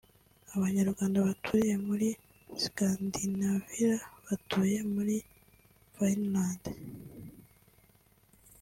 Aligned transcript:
Abanyarwanda 0.55 1.17
batuye 1.27 1.73
muri 1.87 2.07
Scandinavira 2.63 3.95
abatuye 4.21 4.77
muri 4.93 5.15
Finland 5.95 6.63